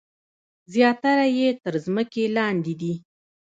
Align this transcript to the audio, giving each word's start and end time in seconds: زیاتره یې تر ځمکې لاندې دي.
زیاتره 0.73 1.25
یې 1.37 1.47
تر 1.63 1.73
ځمکې 1.85 2.23
لاندې 2.37 2.73
دي. 2.81 2.93